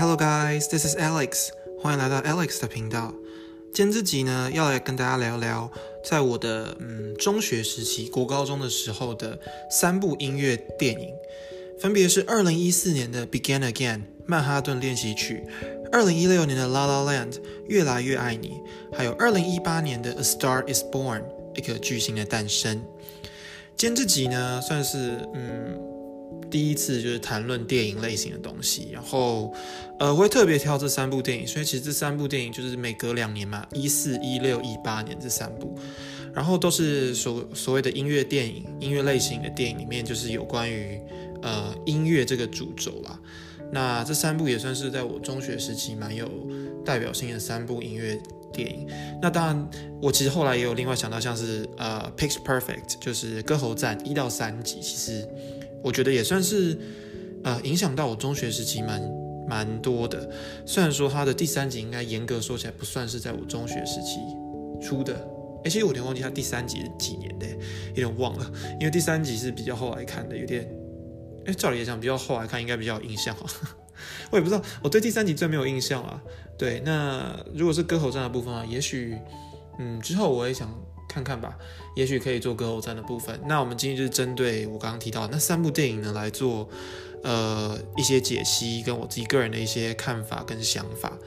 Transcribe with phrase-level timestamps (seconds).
[0.00, 3.12] Hello guys, this is Alex，欢迎来到 Alex 的频道。
[3.70, 5.70] 今天这集呢，要来跟大家聊聊，
[6.02, 9.38] 在我的嗯中学时期，国高中的时候的
[9.70, 11.10] 三部音乐电影，
[11.78, 15.44] 分别是二零一四年的《Begin Again》曼哈顿练习曲，
[15.92, 17.32] 二零一六年的《La La Land》
[17.68, 18.58] 越来越爱你，
[18.96, 21.20] 还有二零一八年的《A Star Is Born》
[21.54, 22.82] 一颗巨星的诞生。
[23.76, 25.89] 今天这集呢，算是嗯。
[26.50, 29.54] 第一次就是谈论电影类型的东西，然后，
[29.98, 35.78] 呃，会特别挑这三部电影，所以其实这三部电影就是每隔两年嘛，一四、一六、一八年这三部，
[36.34, 41.00] 然后都是所所谓的音乐电影、音乐类型的电影里面，就是有关于
[41.42, 43.18] 呃音乐这个主轴啦。
[43.72, 46.28] 那这三部也算是在我中学时期蛮有
[46.84, 48.20] 代表性的三部音乐
[48.52, 48.88] 电影。
[49.22, 49.70] 那当然，
[50.02, 55.28] 我其实后来也有另外想到，像是呃《Pitch Perfect》，就是《歌喉战》一到三集，其实。
[55.82, 56.78] 我觉得也算是，
[57.42, 59.02] 呃，影响到我中学时期蛮
[59.48, 60.30] 蛮多的。
[60.66, 64.18] 虽然说它的第三集应该严格说起来不算是在我中学时期
[64.80, 65.26] 出的，
[65.64, 67.46] 而且我有点忘记它第三集是几年的，
[67.88, 68.50] 有点忘了。
[68.78, 70.70] 因为第三集是比较后来看的，有点，
[71.46, 73.46] 哎，照理来讲比较后来看应该比较有印象哈。
[74.30, 76.22] 我也不知道，我对第三集最没有印象啊。
[76.58, 79.16] 对，那如果是歌喉战的部分啊，也许，
[79.78, 80.68] 嗯，之后我也想。
[81.12, 81.58] 看看吧，
[81.96, 83.40] 也许可以做歌后战的部分。
[83.46, 86.68] 那我们今天就是针对我刚刚提到那三部电影呢来做
[87.24, 91.18] 呃一些解析，跟我自己个人的一些看法跟想法。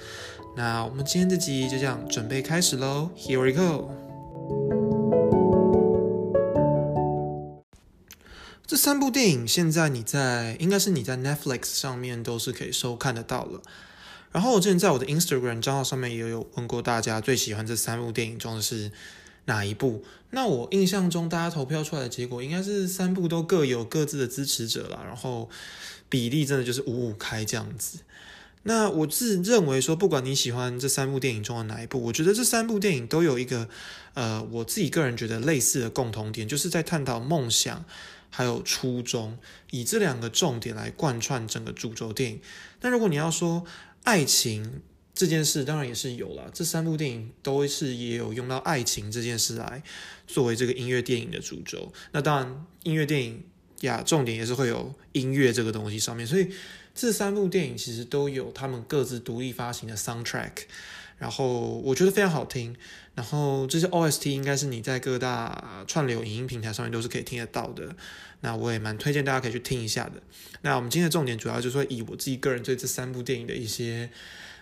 [0.55, 3.91] 那我们今天这集就这样准备开始喽，Here we go。
[8.65, 13.61] 这三部电影现在你在应该是你在 Netflix 上面都是可以收看得到了。
[14.31, 18.89] 然后我之前在我的 Instagram 账号上面也有问过大家最喜欢这三部电影中的是。
[19.45, 20.03] 哪一部？
[20.31, 25.49] 那我印象中，大家投票出来的结果应该是三部都各有各自的支持者啦，然后
[26.09, 27.99] 比例真的就是五五开这样子。
[28.63, 33.67] 那我自认为说，不管你喜欢这三部电影中的哪一部，我觉得这三部电影都有一个
[34.13, 37.83] 呃，我自己个人觉得类似的共同点，就是在探讨梦想
[38.29, 39.37] 还有初衷，
[39.71, 42.41] 以这两个重点来贯穿整个主轴电影。
[42.79, 43.65] 那如果你要说
[44.03, 44.81] 爱情，
[45.15, 49.83] 这件事当然也是有了，这三部电影都是也有用到爱情这件事来
[50.25, 51.93] 作为这个音乐电影的主轴。
[52.13, 53.43] 那当然，音乐电影
[53.81, 56.25] 呀，重点也是会有音乐这个东西上面。
[56.25, 56.49] 所以
[56.95, 60.63] 这三部电影其实都有他们各自独立发行的 soundtrack，
[61.19, 62.75] 然后我觉得非常好听。
[63.13, 67.95] 然后这些 OST 应该是你在各大串流影音平台上面都是可以听得到的。
[68.41, 70.13] 那我也蛮推荐大家可以去听一下的。
[70.63, 74.09] 那我们今天的重点主要就是说以我自己个人对这三部电影的一些。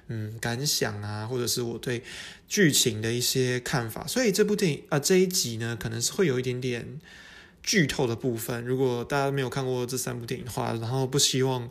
[0.08, 2.04] 嗯，感想啊，或者是我对
[2.48, 7.00] 剧情的一些看法，所以这部电影啊这一集呢，可能是会有一点点
[7.64, 8.66] 剧透的部分。
[8.66, 11.70] 如果大家没有看过这三部电影的话，然后不希望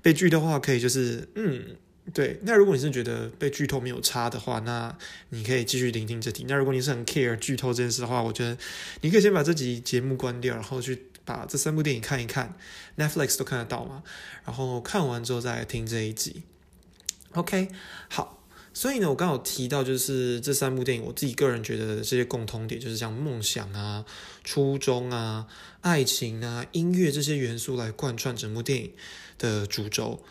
[0.00, 1.76] 被剧的话，可以就是嗯，
[2.14, 2.38] 对。
[2.42, 4.96] 那如果你是觉得被剧透没有差的话，那
[5.28, 6.46] 你可以继续聆听这题。
[6.48, 8.56] 那如果你是很 care 剧透这件事的话，我觉得
[9.02, 12.56] 你可以先把这集节目关掉，然后去把这三部电影看一看
[12.96, 14.02] ，Netflix 都看得到嘛。
[14.44, 16.44] 然后看完之后再来听这一集。
[17.34, 17.68] OK，
[18.08, 18.40] 好，
[18.72, 24.04] 所以呢，我刚好提到就是这三部电影，我自己个人觉得这些共通点，就是像梦想啊、
[24.44, 25.48] 初衷啊、
[25.80, 28.92] 爱情啊、音乐这些元素来贯穿整部电影
[29.36, 30.22] 的主轴。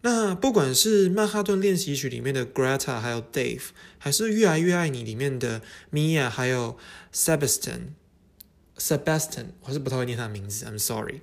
[0.00, 3.62] 那不管是《曼哈顿练习曲》里面的 Greta 还有 Dave，
[3.98, 6.76] 还是《越来越爱你》里面的 Mia 还有
[7.12, 11.20] Sebastian，Sebastian，我是不太会念他的名字，I'm sorry。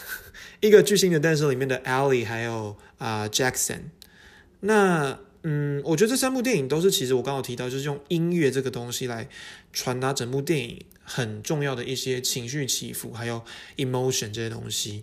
[0.60, 3.80] 一个巨星的诞生里面的 Ali 还有啊 Jackson。
[4.64, 9.28] 那嗯，我觉得这三部电影都是，其实我刚刚提到，就是用音乐这个东西来
[9.72, 13.42] 传达整部电影很重要的一些情绪起伏，还有
[13.76, 15.02] emotion 这些东西。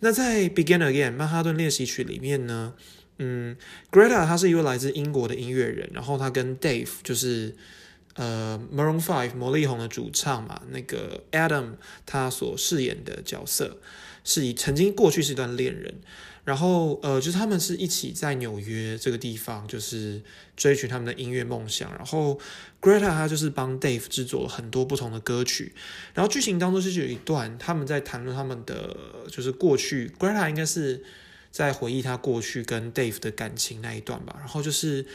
[0.00, 2.74] 那在《Begin Again》曼哈顿练习曲里面呢，
[3.16, 3.56] 嗯
[3.90, 7.56] ，Greta 他是一位来自英国的音乐人，然后他跟 Dave 就是
[8.16, 13.78] 呃 Maroon Five 魔力红的主唱嘛，那个 Adam 他所饰演的角色
[14.24, 15.94] 是以曾经过去是一段恋人。
[16.50, 20.20] 然后，呃，就是他们是一起在纽约这个地方，就是
[20.56, 21.88] 追寻他们的音乐梦想。
[21.92, 22.40] 然后
[22.80, 25.72] ，Greta 她就是帮 Dave 制作了很多不同的歌曲。
[26.12, 28.96] 然后剧情当中就是有一段他们在谈论他们的
[29.28, 31.04] 就是过去，Greta 应该是
[31.52, 34.34] 在回忆他过去跟 Dave 的感情那一段吧。
[34.40, 35.06] 然后就是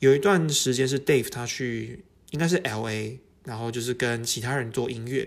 [0.00, 5.26] 有一段时间是 Dave 他去应该是 L.A.，然后就是跟其他人做音乐。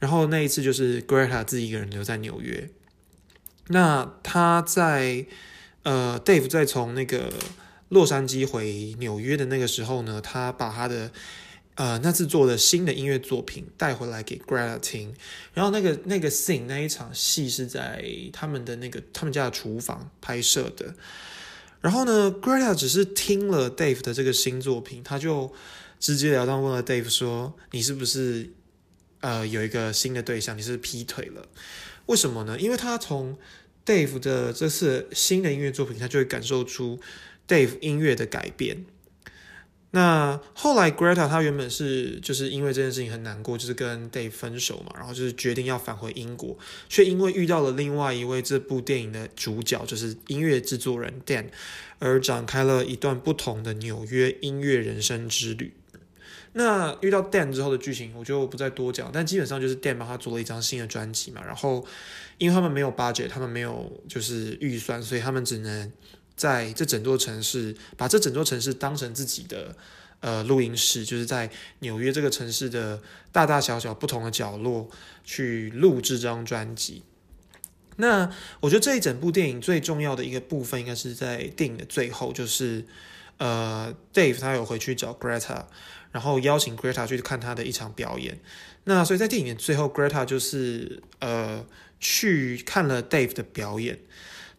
[0.00, 2.68] 然后那一次就是 Greta 自己一个人留在纽约。
[3.72, 5.24] 那他在
[5.84, 7.32] 呃，Dave 在从那个
[7.88, 11.10] 洛杉矶回纽约的那个时候呢，他把他的
[11.76, 15.14] 呃那次做的新的音乐作品带回来给 Greta 听，
[15.54, 20.94] 然后那个那个 scene 那一场戏是在他们的那个他们家的厨房拍摄的，
[21.80, 25.52] 然后呢，Greta 只是听了 Dave 的这个新作品，他就
[26.00, 28.50] 直截了当问了 Dave 说：“你是不是
[29.20, 30.58] 呃有一个新的对象？
[30.58, 31.46] 你是劈腿了？
[32.10, 32.58] 为什么呢？
[32.58, 33.38] 因为他从
[33.86, 36.98] Dave 的这次新的音乐作品，他就会感受出
[37.46, 38.84] Dave 音乐的改变。”
[39.92, 46.56] 那后来，Greta 她原本是就是因为这件事情很难过，就是跟 Dave 分手嘛，然后就是决定要返回英国，
[46.88, 51.46] 却因为遇到了另外一位这部电影的主角，就是音乐制作人 Dan，
[51.98, 55.72] 而展开了一段不同的纽约音乐人生之旅。
[56.52, 61.84] 那遇到 Dan 之后的剧情，我就不再多讲，但基本上就是 Dan 帮他做了一张新的专辑嘛，然后
[62.38, 65.92] 因为他们没有 budget，他们没有就是预算，所以他们只能。
[66.36, 69.76] 在这整座城市，把这整座城市当成自己的
[70.20, 71.50] 呃录音室，就是在
[71.80, 72.98] 纽约这个城市的
[73.30, 74.88] 大大小小不同的角落
[75.22, 77.02] 去录制这张专辑。
[77.96, 78.30] 那
[78.60, 82.86] 我觉得这一整部电影最重要的一个部分，应该是在电影的最后，就是
[83.36, 85.66] 呃，Dave 他有回去找 Greta，
[86.12, 88.40] 然后邀请 Greta 去看他的一场表演。
[88.84, 91.64] 那所以在电影最后，Greta 就是呃
[91.98, 93.98] 去看了 Dave 的表演。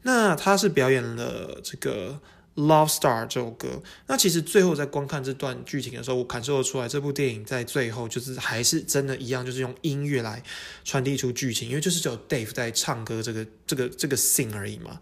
[0.03, 2.19] 那他是表演了这个
[2.61, 3.83] 《Love Star》这首歌。
[4.07, 10.41] 那其实最后在观看这段剧情的时候，我感受得出来，这部电影在最后就是还是真的一样，就是用音乐来
[10.83, 14.99] 传递出剧情，因为就是只有 Dave 在唱歌这个这个这个 sing 而已嘛。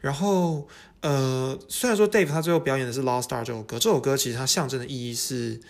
[0.00, 0.68] 然后
[1.06, 5.60] 呃，虽然说 Dave 他最后表演的是《Lost Star》这首歌，这首歌其实它象征的意义是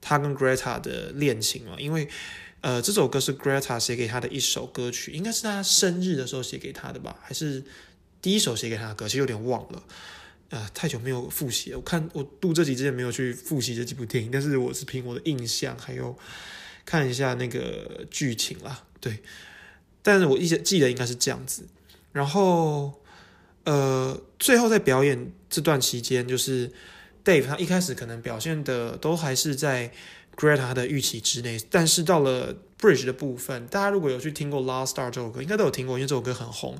[0.00, 2.08] 他跟 Greta 的恋情嘛，因为
[2.60, 7.62] 呃这首歌是 Greta 写给他的一首歌曲，应该是他生日的时候写给他的吧，还是？
[8.22, 9.82] 第一首写给他的歌，其实有点忘了，
[10.50, 11.72] 呃，太久没有复习。
[11.72, 16.14] 我看我录这集之前没有去复习这几部电影，但是我是凭我的印象，还有
[16.84, 19.20] 看一下那个剧情啦，对。
[20.02, 21.66] 但是我一直记得应该是这样子。
[22.12, 22.92] 然后，
[23.64, 26.70] 呃，最后在表演这段期间，就是
[27.24, 29.92] Dave 他一开始可能表现的都还是在
[30.36, 32.56] Greta 的预期之内，但是到了。
[32.80, 36.78] Bridge 的部分，大家如果有去听过《Last Star》这首歌，应该都有听过，因为这首歌很红。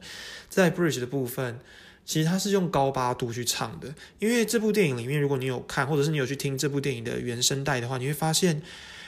[0.49, 1.61] 在 Bridge 的部分，
[2.07, 3.95] 其实它是用高八度去唱的。
[4.19, 8.63] 因为这部电影里面，如果你有看，或者是你有去听这部电影的原声带的话，你会发现，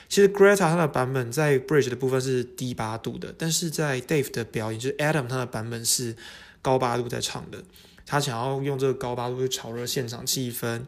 [0.07, 6.15] 其实 Greta 他的版本在 Bridge 的部分是低八度的，但是在 Dave 的表演，就是 Adam 他的版本是
[6.63, 7.63] 高八度在唱的。
[8.07, 10.81] 他想要用这个高八度去炒热现场气氛，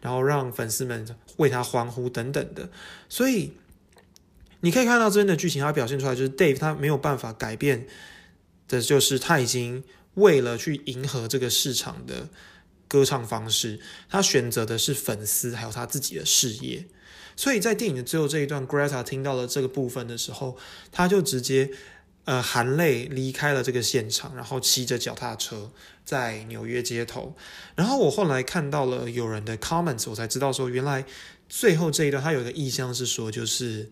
[0.00, 2.68] 然后让粉丝们为他欢呼等等的，
[3.08, 3.52] 所以。
[4.60, 7.86] 你可以看到这边的剧情，它表现出来就是 Dave 他没有办法改变
[8.66, 9.84] 的，就是他已经
[10.14, 12.28] 为了去迎合这个市场的
[12.88, 13.78] 歌唱方式，
[14.08, 16.84] 他选择的是粉丝还有他自己的事业。
[17.36, 20.56] 所以在电影的最后这一段，Greta 听到了这个部分的时候，
[20.90, 21.70] 他就直接
[22.28, 25.72] 呃含泪离开了这个现场，然后骑着脚踏车
[26.04, 27.34] 在纽约街头。
[27.74, 31.06] 然后我后来看到了有人的 comments，我才知道说，原来
[31.48, 33.88] 最后这一段他有一个意向是说，就是。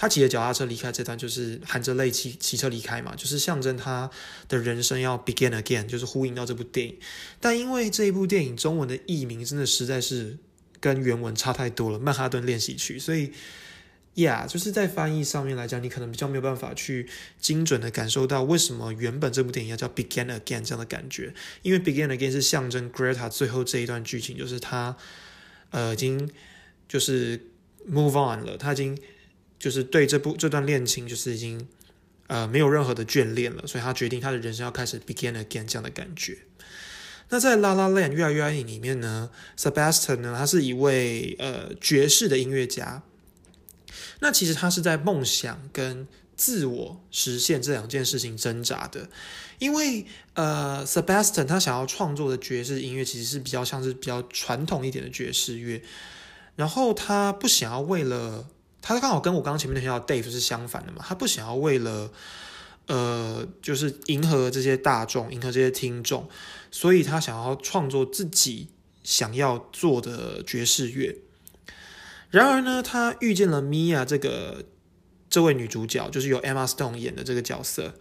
[0.00, 4.08] 他骑着脚踏车离开这段，就是含着泪骑骑车离开嘛，就是象征他
[4.46, 6.96] 的人生要 begin again，就是呼应到这部电影。
[7.40, 10.38] 但因为这一部电影中文的译名真的实在是
[10.78, 13.32] 跟原文差太多了，《曼哈顿练习曲》，所以
[14.18, 17.08] ，Yeah，就是在翻译上面来讲，你可能比较没有办法去
[17.40, 21.32] 精准的感受到为什么原本这部电影要叫 begin again 这样的感觉。
[21.62, 24.96] 因为 begin again 是象征 Greta 最后这一段剧情，就是他
[25.70, 26.30] 呃已经
[26.88, 27.38] 就是
[27.88, 28.98] move on 了，他已经。
[29.60, 31.66] 就是对这部这段恋情，就是已经
[32.28, 36.38] 呃没有任何的眷恋了，所以他决定他的人生要开始 begin again 这样的感觉。
[37.30, 43.02] 那在《La La Land》越来越爱你里面呢，Sebastian 呢，他是一位呃爵士的音乐家。
[44.20, 46.06] 那其实他是在梦想跟
[46.36, 49.08] 自我实现这两件事情挣扎的，
[49.58, 55.82] 因为呃，Sebastian 他想要创作的爵士音乐其实是比较像是比较传统一点的爵士乐，
[56.54, 58.46] 然后他不想要为了
[58.80, 62.10] 他刚好跟我刚刚前面提到 Dave 是相反的嘛，他不想要为了
[62.86, 66.28] 呃，就是迎合这些大众，迎合这些听众，
[66.70, 68.68] 所以他想要创作自己
[69.02, 71.16] 想要做的爵士乐。
[72.30, 74.64] 然而呢，他遇见了 Mia 这个
[75.30, 77.94] 这位女主角，就是由 Emma Stone 演的这个角色。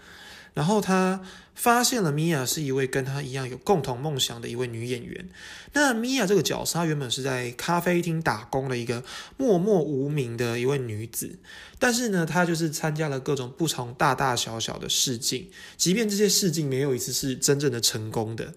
[0.53, 1.21] 然后他
[1.53, 5.29] 发现了米娅是一位跟他一样有共同梦想的一位女演员。
[5.73, 9.03] 那米娅这个角色，她原本是在咖啡厅打工的一个
[9.37, 11.37] 默默无名的一位女子。
[11.77, 18.55] 但是呢，她就是参加了各种不同大大小小的试镜，即便这些试镜没有一次是真正的成功的。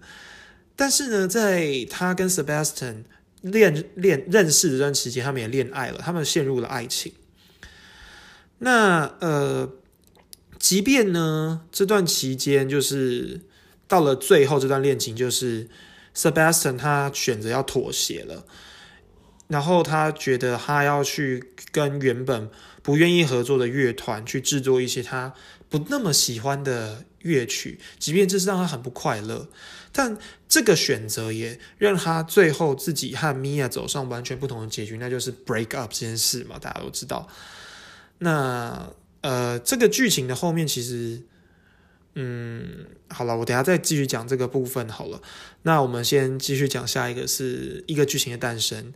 [0.75, 3.03] 但是呢，在她跟 Sebastian
[3.41, 7.13] 恋恋认识这段期间，他们也恋爱了，他们陷入了爱情。
[8.59, 9.73] 那呃。
[10.59, 13.41] 即便呢，这段期间就是
[13.87, 15.67] 到了最后，这段恋情就是
[16.15, 18.45] Sebastian 他选择要妥协了，
[19.47, 22.47] 然后他觉得他要去跟原本
[22.83, 25.33] 不愿意合作的乐团去制作一些他
[25.67, 29.49] 不那么喜欢的乐曲，即便这是让他很不快乐，
[29.91, 30.17] 但
[30.47, 37.27] 这个选择也让他最后自己和 Mia 走上完全不同的结局，那就是 break up 这件事嘛，大家都知道。
[38.19, 41.21] 那呃，这个剧情的后面其实。
[42.13, 45.21] 嗯，好了，我等下再继续讲这个部分好了。
[45.61, 48.93] 那我们先继续讲下一个，是一个剧情的诞生。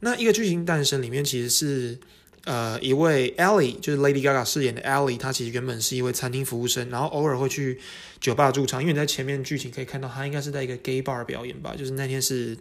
[0.00, 1.98] 那一个剧情诞生里面，其实是
[2.44, 7.80] 呃一位 Ellie，就是 Lady Gaga 饰演的 Ellie，她其实原本是一位餐厅服务生，然后偶尔会去
[8.20, 8.80] 酒吧驻唱。
[8.80, 12.56] 因为你在前面剧情可以看到，她应该是在一个 gay bar 表演吧，就是那天是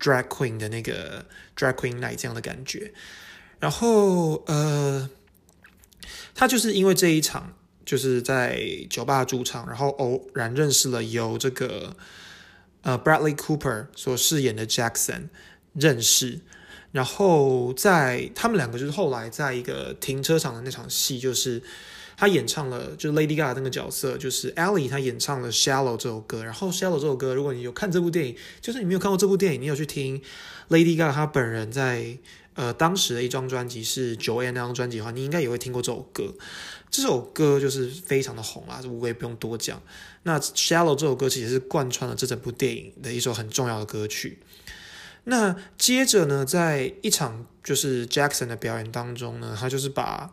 [0.00, 1.24] drag queen 的那个
[1.56, 2.92] drag queen night 这样的感觉。
[3.60, 5.08] 然后呃，
[6.34, 7.54] 她就是因为这一场。
[7.88, 11.96] 就是在酒吧驻唱，然后偶然认识了由这个
[12.82, 15.28] 呃 Bradley Cooper 所饰演的 Jackson
[15.72, 16.40] 认识，
[16.98, 21.62] 然后在他们两个就是后来在一个停车场的那场戏，就是
[22.16, 30.20] 他演唱了，就是 Lady Gaga 那个角色，就是 Ellie，他演唱了 Shallow 这首歌，然后 Shallow 这首歌，如果你有看这部电影，就是你没有看过这部电影，你有去听
[30.70, 32.18] Lady Gaga 她本人在。
[32.58, 36.34] 呃，当时的一张专辑是九 an 那张专辑的话，你应该也会听过这首歌。
[36.90, 39.80] 这首歌就是非常的红啊，这我也不用多讲。
[40.24, 44.40] 那《Shallow》这首歌其实是贯穿了这整部电影的一首很重要的歌曲。
[45.28, 50.32] 那接着呢，在一场就是 Jackson 的表演当中呢，他就是把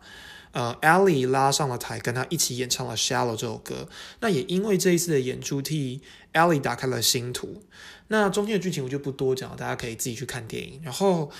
[0.51, 3.87] 呃 Ellie 拉上了台，跟他一起演唱了《Shallow》这首歌。
[4.21, 6.01] 那也因为这一次的演出，替
[6.33, 7.61] Ellie 打开了新图。
[8.07, 10.81] 那中间的剧情我就不多讲了，大家可以自己去看电影。
[10.83, 11.31] 然后。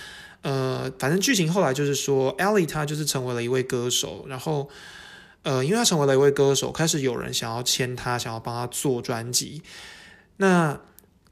[0.41, 4.69] 呃，反正剧情后来就是说，Ellie 她就是成为了一位歌手，然后，
[5.41, 9.63] 呃，因为她成为了一位歌手，开始有人想要签她，想要帮她做专辑。
[10.37, 10.79] 那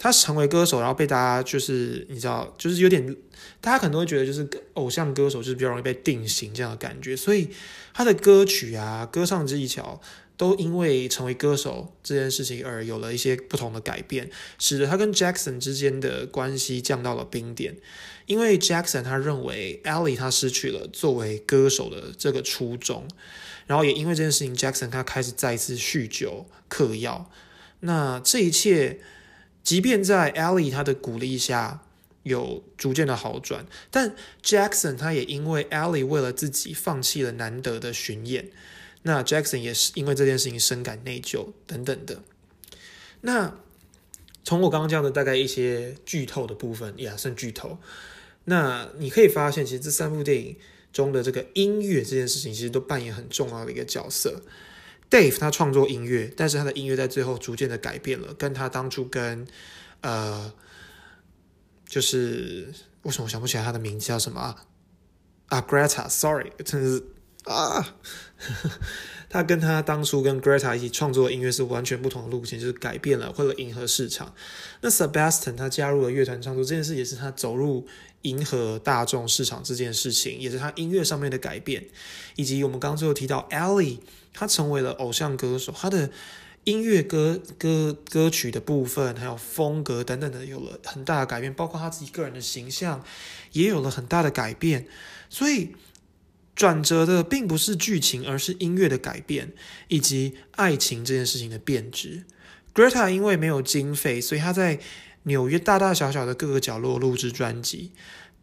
[0.03, 3.15] 他成为歌手，然后被大家就是你知道，就是有点，
[3.62, 7.48] 大家可能会觉得就是偶像歌手就是比较容易被定型这样的感觉，所以
[7.93, 10.01] 他的歌曲啊，歌唱技巧。
[10.36, 17.75] 都因为成为歌手这件事情而有了一些不同的改变，使得他跟 Jackson 之间的关系降到了冰点。
[18.25, 23.07] 因为 Jackson 他认为 Ellie 他失去了作为歌手的这个初衷，
[23.67, 27.29] 然后也因为这件事情，Jackson 他开始再次酗酒嗑药。
[27.81, 29.01] 那这一切，
[29.63, 31.84] 即便在 Ellie 他的鼓励下
[32.24, 38.50] 有逐渐的好转，但 Jackson 他也因为 Ellie 为了自己放弃了难得的巡演。
[39.03, 42.22] 那 Jackson 也是因为这件事情深感内疚等等的。
[43.22, 43.58] 那
[44.43, 47.77] 从我刚刚讲的大概一些剧透的部分，也算剧透。
[48.46, 50.58] 那你可以发现，其实这三部电影
[50.91, 54.41] 中的这个音乐这件事情，其实都扮演很重要的一个角色。
[55.10, 59.48] Dave 他创作音乐，但是他的音乐在最后逐渐的改变了，跟他当初跟
[60.01, 60.51] 呃，
[61.88, 64.65] 就是为什么我想不起来他的名字叫什么啊？
[65.48, 67.03] 啊，Greta，Sorry，真的是。
[67.43, 67.98] 啊，
[69.27, 74.33] 他跟他当初跟 Greta 一起创作的音乐是完全不同的路线，就是改变了，为了迎合市场。
[74.79, 77.86] 那 Sebastian 他加入了乐团创作这件事，也是他走入
[78.22, 81.86] 迎合大众市场这件事情，也是他音乐上面的改变，
[82.38, 84.00] 以及我们刚刚最后提到 Ellie，
[84.33, 86.09] 他成为了偶像歌手，他的
[86.63, 93.03] 音乐歌歌歌曲的部分，还有风格等等的，有了很大的改变，包括他自己个人的形象
[93.51, 94.87] 也有了很大的改变，
[95.29, 95.75] 所以。
[96.55, 99.53] 转折的并不是剧情，而是音乐的改变
[99.87, 102.25] 以及爱情这件事情的变质。
[102.75, 104.79] Greta 因为没有经费，所以他在
[105.23, 107.91] 纽约大大小小的各个角落录制专辑。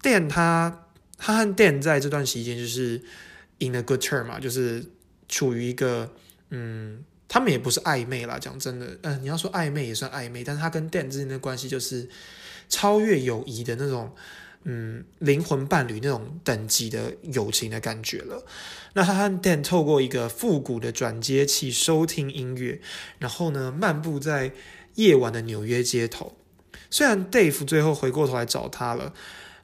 [0.02, 3.00] Dan 他他和 Dan 在这段期间就是
[3.60, 4.84] in a good term 嘛，就是
[5.30, 6.12] 处于一个
[6.50, 12.06] 嗯，他们也不是暧昧啦，讲真的，嗯，你要说暧昧也算暧昧，但是他跟 Dan 之间的关系就是
[12.68, 14.14] 超越友谊的那种。
[14.64, 18.44] 嗯，灵魂伴侣那种等级的友情的感觉了。
[18.92, 22.78] 那他和 Dan 透过一个复古的转接器收听音乐，
[23.18, 24.52] 然后呢，漫步在
[24.96, 26.36] 夜晚的纽约街头。
[26.90, 29.14] 虽然 Dave 最后回过头来找他了，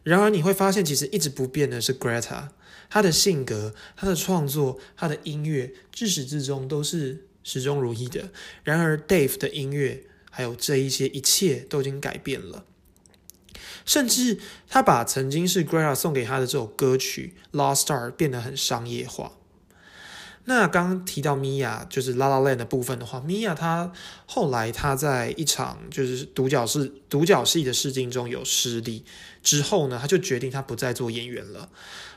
[0.03, 2.49] 然而你会发现，其实一直不变的是 Greta。
[2.89, 8.31] 他的性格、他的创作、他的音乐，至始至终都是始终如一的。
[8.65, 12.65] 然而 Dave 的音乐，还有这一些一切，都已经改变了。
[13.85, 14.39] 甚至
[14.69, 19.36] 他把曾经是 Greta 送给他的这首歌曲《Lost Star》变得很商业化。
[20.47, 23.93] 那刚提到米娅就是《La La Land》的部分的话米娅她
[24.27, 29.05] 后来她在一场就是独角戏独角戏的试镜中有失利
[29.43, 31.69] 之后呢，她就决定她不再做演员了。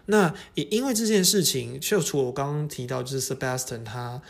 [0.06, 4.22] 那也因为这件事情，就除我刚刚提到就是 Sebastian 他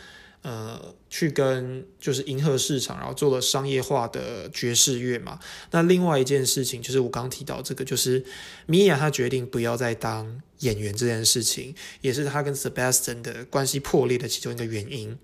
[0.42, 5.38] 呃，去跟就是迎合市场，然后做了商业化的爵士乐嘛。
[5.70, 8.24] 那另外一件事情就是我刚提到这个，就是
[8.64, 15.18] 米娅她决定不要再当演员这件事情，也是她跟 Sebastian 的关系破裂的其中一个原因。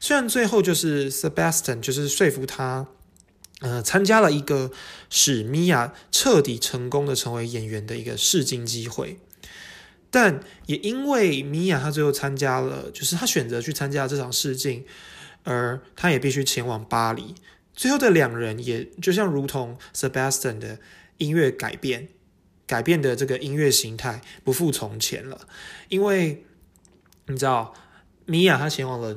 [0.00, 2.88] 虽然最后就是 Sebastian 就是说服他，
[3.60, 4.72] 呃，参加了一个
[5.10, 9.18] 使米娅彻底成功的成为演员的一个试镜机会。
[10.10, 14.84] 但也因为米娅她最后参加了，就是她选择去参加这场试镜，
[15.44, 17.34] 而她也必须前往巴黎。
[17.74, 20.78] 最后的两人也就像如同 Sebastian 的
[21.18, 22.08] 音乐改变，
[22.66, 25.46] 改变的这个音乐形态不复从前了。
[25.88, 26.44] 因为
[27.26, 27.74] 你知道，
[28.26, 29.16] 米娅她前往了。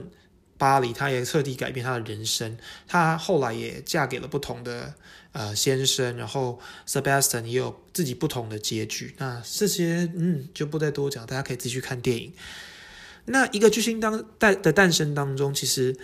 [0.55, 2.57] 巴黎，她也彻底改变她的人生。
[2.87, 4.93] 她后来也嫁给了不同的
[5.33, 9.13] 呃先生，然后 Sebastian 也有自己不同的结局。
[9.17, 12.33] 那这些嗯就不再多讲，大家可以自己去看电影。
[13.25, 15.97] 那一个巨星当诞的诞生当中，其实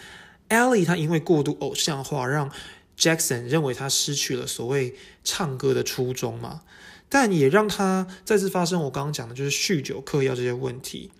[0.50, 2.52] Ellie 她因为过度偶像化，让
[2.98, 6.64] Jackson 认为他失去了所谓唱歌的初衷嘛，
[7.08, 11.12] 但也让他再次发生我刚刚讲的就是酗酒、嗑药这些问题。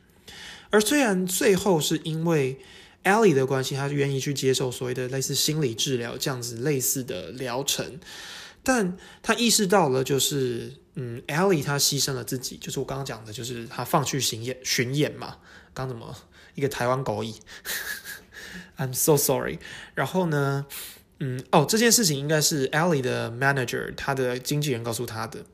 [0.72, 2.60] 而虽然最后是因为
[3.04, 8.00] Ellie 的关系，他愿意去接受所谓的类似心理治疗这样子类似的疗程，
[8.62, 15.38] 但他意识到了，就是嗯，Ellie 他牺牲了自己，就是我刚刚讲的，就是他放去巡演巡演嘛，
[15.74, 16.14] 刚怎么
[16.56, 17.34] 一个台湾狗语，
[18.78, 19.60] I'm so sorry。
[19.96, 20.66] 然后呢，
[21.20, 25.46] 嗯，哦，这件事情应该是 Ellie 的 manager，他的经纪人告诉他的。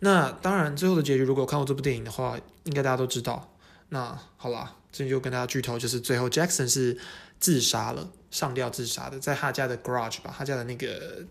[0.00, 3.56] 那当然，最后的结局，如果看过这部电影的话，应该大家都知道。
[3.88, 4.76] 那好了。
[4.92, 6.98] 这就跟大家剧透，就是最后 Jackson 是
[7.40, 11.24] 自杀了，上吊自杀的，在他家的 garage 吧，他家的那个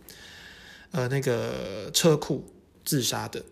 [0.90, 2.52] 呃那个车库
[2.84, 3.46] 自杀的。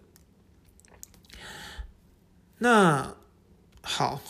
[2.57, 3.15] 那
[3.81, 4.21] 好，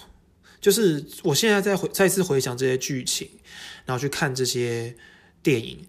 [0.62, 3.30] 就是我现在在回再次回想这些剧情，
[3.86, 4.96] 然后去看这些
[5.42, 5.88] 电影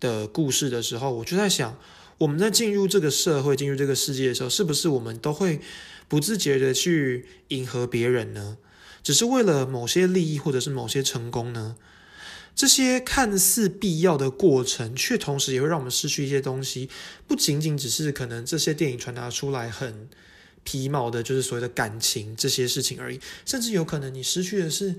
[0.00, 1.78] 的故事的时候，我就在想，
[2.18, 5.60] 我们在进入这个社会、进入这个世界的时候，是不是我们都会
[6.08, 8.58] 不自觉的去迎合别人呢？
[9.02, 11.76] 只是为了某些利益，或者是某些成功呢？
[12.54, 16.90] 这些看似必要的过程，却同时也会让我们失去一些东西。
[17.26, 20.08] 不仅仅只是可能这些电影传达出来很
[20.62, 23.18] 皮毛的，就是所谓的感情这些事情而已。
[23.46, 24.96] 甚至有可能你失去的是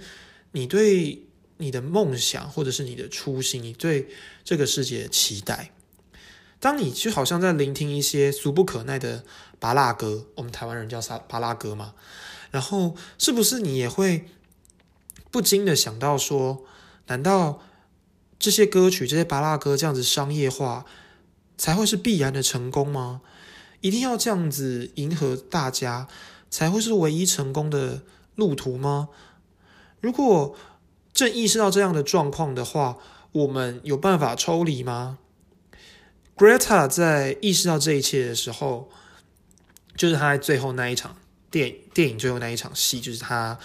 [0.54, 4.10] 你对你的梦想，或者是你的初心，你对
[4.44, 5.72] 这个世界的期待。
[6.60, 9.24] 当你就好像在聆听一些俗不可耐的
[9.60, 11.94] 巴拉歌，我们台湾人叫啥巴拉歌嘛？
[12.54, 14.28] 然后，是不是你也会
[15.32, 16.64] 不禁的想到说，
[17.08, 17.64] 难道
[18.38, 20.86] 这些歌曲、这些巴拉歌这样子商业化，
[21.58, 23.22] 才会是必然的成功吗？
[23.82, 26.08] 一定要这样子迎合大家，
[26.52, 28.04] 才会是唯一成功的
[28.36, 29.10] 路途吗？
[30.00, 30.56] 如果
[31.12, 33.00] 正意识到这样的状况的话，
[33.32, 35.18] 我们有办法抽离吗
[36.38, 38.92] ？Greta 在意识到这一切的时候，
[39.98, 41.16] 就是他在最后那一场。
[41.54, 43.60] 电电影最后那一场戏，就是他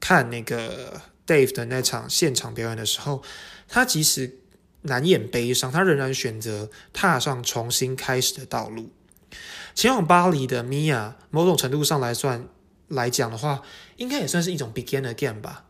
[0.00, 3.22] 看那个 Dave 的那场现场表演的时候，
[3.68, 4.40] 他即使
[4.82, 8.90] 难掩悲伤，他仍然选择踏上重新开始的道路。
[9.76, 12.48] 前往巴黎的 Mia，某种程度上来算
[12.88, 13.62] 来讲的话，
[13.96, 15.66] 应该也算是一种 begin again 吧。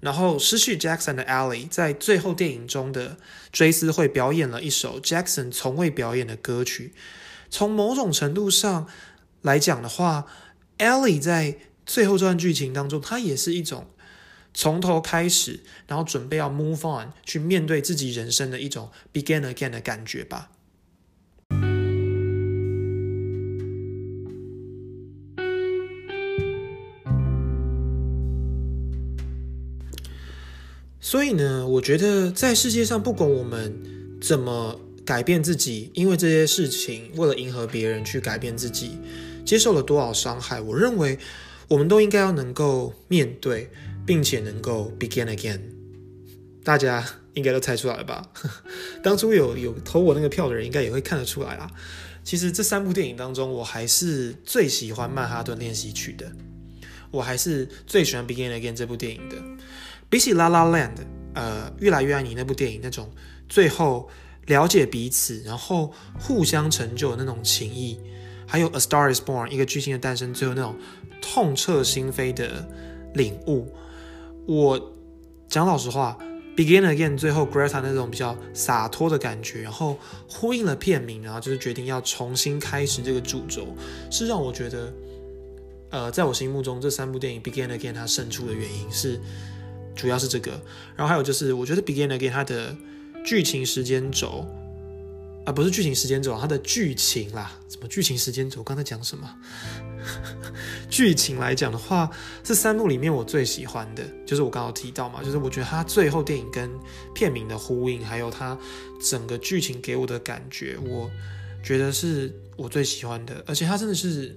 [0.00, 3.16] 然后失去 Jackson 的 Ally，在最后电影中的
[3.52, 6.92] 追思会表演了一首 Jackson 从未表演的歌曲。
[7.50, 8.88] 从某种程度上
[9.42, 10.26] 来讲的话
[10.78, 13.86] ，Ellie 在最后这段剧情当中，她也是一种
[14.52, 20.50] 从头开始，然后准备要 move on 去面对自己人生的一种 begin again 的感觉吧。
[30.98, 38.98] 所以呢，我觉得在世界上，不管我们怎么改变自己，因为这些事情，为了迎合别人去改变自己。
[39.46, 40.60] 接受了多少伤害？
[40.60, 41.18] 我认为
[41.68, 43.70] 我们都应该要能够面对，
[44.04, 45.60] 并且能够 begin again。
[46.64, 48.28] 大家应该都猜出来了吧？
[49.02, 51.70] 当初有有投我那个票的人，应该也会看得出来啦。
[52.24, 56.32] 其实这三部电影当中，我还是最喜欢《曼哈顿练习曲》的，
[57.12, 59.36] 我还是最喜欢 begin again 这部电影的。
[60.10, 60.96] 比起《La La Land》，
[61.34, 63.12] 呃，越来越爱你那部电影那种
[63.48, 64.08] 最后
[64.46, 68.00] 了解彼此，然后互相成就的那种情谊。
[68.46, 70.76] 还有《A Star Is Born》一个巨星的诞生，最后那种
[71.20, 72.66] 痛彻心扉的
[73.14, 73.72] 领悟。
[74.46, 74.92] 我
[75.48, 76.16] 讲老实话，
[76.56, 83.66] 《Begin Again》最后 Greta 那种比较洒脱的感觉，然后呼应了片名，然后就是决定要重新开始这个主轴，
[84.10, 84.92] 是让我觉得，
[85.90, 89.20] 呃，在我心目中这三部电影《Begin Again》它胜出的原因是，
[89.94, 90.52] 主要是这个。
[90.94, 92.76] 然后还有就是，我觉得《Begin Again》它的
[93.24, 94.46] 剧情时间轴
[95.46, 98.64] 啊，不是剧情时间轴，它的剧情啦，什么剧情时间轴？
[98.64, 99.32] 刚才讲什么？
[100.90, 102.10] 剧情来讲的话，
[102.42, 106.68] 这三部里面我最喜欢的就是我刚刚提到嘛，就是我觉得它最后电影跟
[107.14, 108.58] 片名的呼应，还有它
[109.00, 111.08] 整个剧情给我的感觉，我
[111.62, 113.44] 觉得是我最喜欢的。
[113.46, 114.36] 而且它真的是，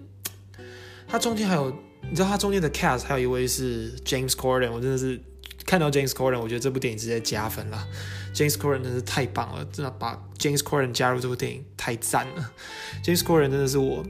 [1.08, 1.72] 它中间还有，
[2.08, 5.20] 你知道它中间的 cast 还有一位是 James Corden，我真的是
[5.70, 7.88] 看到 James Corden，我觉得这部电影直接加分了。
[8.34, 12.52] James Corden 真是太棒了，真的把 James Corden 加入这部电影太赞了。
[13.04, 14.04] James Corden 真的是我。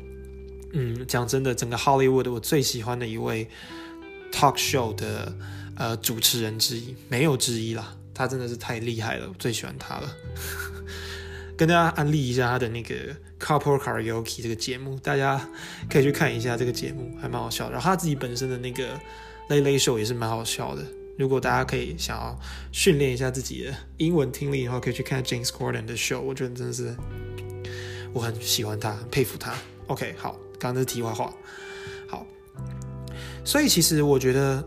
[0.72, 3.46] 嗯，讲真的，整个 Hollywood 我最喜欢的一位
[4.32, 5.36] talk show 的
[5.76, 7.94] 呃主持人之一，没有之一啦。
[8.14, 10.16] 他真的是太厉害了，我最喜欢他了。
[11.58, 12.96] 跟大家安利一下他的那个
[13.38, 15.46] Couple Karaoke 这个节目，大家
[15.90, 17.74] 可以去看一下这个节目，还蛮好笑的。
[17.74, 18.98] 然后他自己本身的那个
[19.50, 20.86] Late Late Show 也是蛮好笑的。
[21.20, 22.40] 如果大家可以想要
[22.72, 26.96] 训练一下自己的英文听力的话，可以去看 James Corden 的 show，我觉得真的是
[28.14, 29.54] 我很喜欢他，佩服他。
[29.88, 30.40] OK，好。
[30.58, 31.34] 刚刚是题外话，
[32.10, 32.26] 好，
[33.46, 34.62] 所以其实我觉得，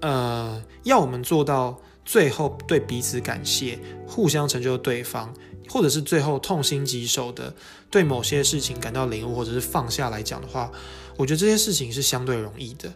[0.00, 5.32] 呃，要我们做到最后对彼此感谢，互相成就对方，
[5.70, 7.54] 或者是最后痛心疾首的
[7.90, 10.70] 对某些事情感到领悟，或者是放下来讲的话，
[11.16, 12.92] 我觉得这些事情是相对容易的。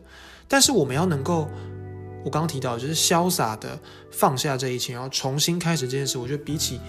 [0.47, 1.49] 但是我们要能够，
[2.24, 3.78] 我刚刚提到就是潇洒的
[4.11, 6.80] 放下这一切，然后重新开始这件事，我觉得比起，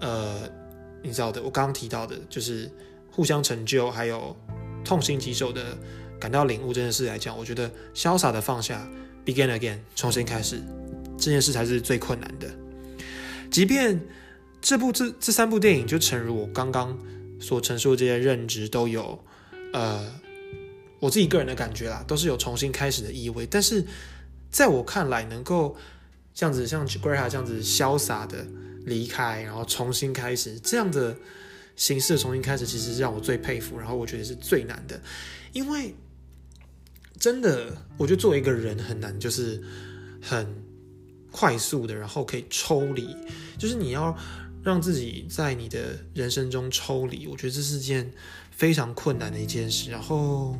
[0.00, 0.48] 呃，
[1.02, 2.70] 你知道的，我刚刚提到的就是。
[3.12, 4.34] 互相成就，还有
[4.84, 5.76] 痛心疾首的
[6.20, 8.88] 感到领悟这件事来讲，我觉得潇洒的放下
[9.26, 10.62] ，begin again，重新开始
[11.18, 12.48] 这件事才是最困难的。
[13.50, 14.00] 即便
[14.62, 16.96] 这部这这三部电影，就诚如我刚刚
[17.40, 19.18] 所陈述的这些认知，都有
[19.72, 20.08] 呃
[21.00, 23.44] 我自己个人的感觉啦，都是有重新开始的意味。
[23.44, 23.84] 但是
[24.50, 25.76] 在我看来，能够
[26.34, 28.46] 这样子像 Greta 这样子潇洒的
[28.84, 31.16] 离开，然后重新开始这样的。
[31.76, 35.00] 形式重新开始，其实是让我最佩服，然后我觉得是最难的，
[35.54, 35.94] 因为
[37.18, 39.62] 真的，我觉得作为一个人很难，就是
[40.20, 40.46] 很
[41.30, 43.16] 快速的，然后可以抽离，
[43.56, 44.14] 就是你要
[44.62, 48.12] 让自己在你的人生中抽离，我觉得这是件
[48.50, 49.90] 非常困难的一件事。
[49.90, 50.58] 然后，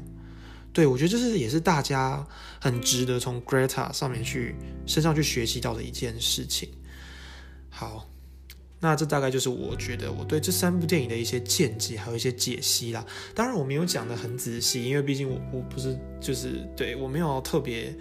[0.73, 2.27] 对我觉得这是也是大家
[2.61, 4.55] 很值得从 Greta 上面去
[4.87, 6.69] 身上去学习到的一件事情。
[7.69, 8.07] 好。
[8.83, 13.05] 那这大概就是我觉得我对这三部电影的一些见解，还有一些解析啦。
[13.35, 17.95] 当然我没有讲的很仔细，因为毕竟我我不是就是对我没有特别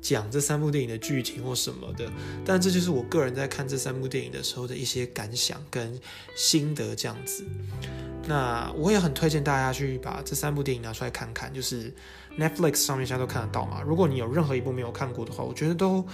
[0.00, 2.10] 讲这三部电影的剧情或什么的。
[2.42, 6.00] 但这就是我个人在看这三部电影的时候的一些感想跟
[6.34, 7.44] 心得这样子。
[8.28, 11.92] 那我也很推荐大家去把这三部电影拿出来看看，就是
[12.38, 13.82] Netflix 上面现在都看得到嘛。
[13.84, 16.06] 如果你有任何一部没有看过的话，我觉得都。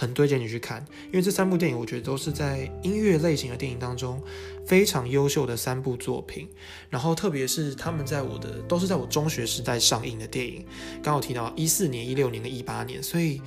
[0.00, 4.22] 很推荐你去看，因为这三部电影我觉得都是在音乐类型的电影当中
[4.64, 6.48] 非常优秀的三部作品。
[6.88, 10.64] 然后特别是他们在我的都是在我中学时代上映的电影，
[11.02, 13.42] 刚好提到一四年、一六年跟一八年，所以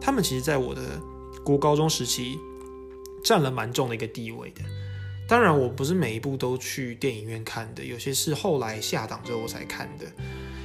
[0.00, 1.00] 他们其实在我的
[1.44, 2.36] 国高中时期
[3.22, 4.62] 占了蛮重的一个地位的。
[5.26, 10.06] 当然，我不是每一部都去电影院看的，有些是后来下档之后我才看的。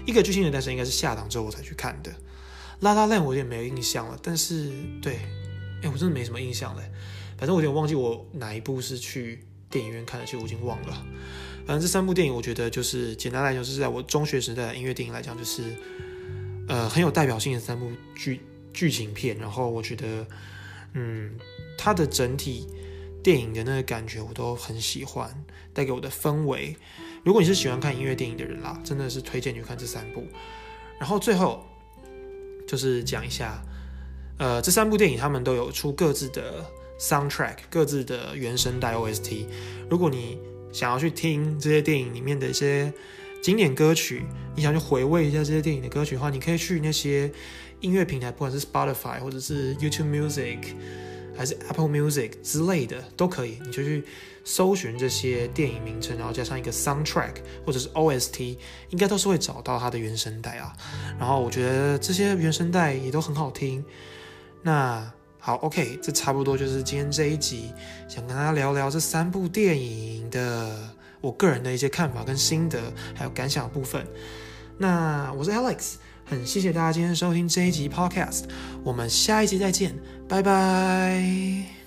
[0.06, 2.12] 一个巨星的诞生应该是下档之后我才去看的。
[2.80, 5.20] 拉拉链我有点没有印象了，但是对，
[5.84, 6.84] 哎，我真的没什么印象嘞。
[7.38, 11.06] 反正我有点忘记我哪一部是去电影院看的，其实我已经忘了。
[11.66, 15.64] 反正这三部电影，我觉得就是简单来讲，是在我中学时代音乐电影来讲，就是
[16.68, 18.42] 呃很有代表性的三部剧
[18.74, 19.38] 剧情片。
[19.38, 20.26] 然后我觉得，
[20.94, 21.32] 嗯，
[21.78, 22.66] 它的整体
[23.24, 26.76] 电影的那个感觉我都很喜欢，带给我的氛围。
[27.24, 30.26] 如果你是喜欢看音乐电影的人啦，真的是推荐你看这三部。
[31.00, 31.66] 然后最后。
[32.68, 33.60] 就是讲一下，
[34.38, 36.64] 呃，这三部电影他们都有出各自的
[37.00, 39.48] soundtrack，各自的原声带 OST。
[39.90, 40.38] 如果你
[40.72, 42.94] 想要去听这些电影里面的一些
[43.42, 44.24] 经典歌曲，
[44.56, 47.32] 你想去回味一下这些电影的歌曲的话，你可以去那些
[47.80, 50.60] 音乐平台，不管是 Spotify 或者是 YouTube Music，
[51.40, 54.04] 还是 Apple Music 之类的都可以，你就去。
[54.46, 58.58] 搜寻这些电影名称，然后加上一个 soundtrack 或者是 OST，
[58.90, 60.74] 应该都是会找到它的原声带啊。
[61.20, 63.86] 然后我觉得这些原声带也都很好听。
[64.64, 67.72] 那好，OK，这差不多就是今天这一集
[68.08, 72.82] 想跟大家聊聊这三部电影的我个人的一些看法跟心得，
[73.14, 74.08] 还有感想部分。
[74.80, 78.46] 那我是 Alex，很谢谢大家今天收听这一集 Podcast，
[78.84, 79.94] 我们下一集再见，
[80.30, 81.79] 拜拜。